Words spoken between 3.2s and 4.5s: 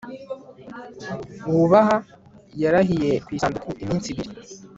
ku isanduku iminsi ibiri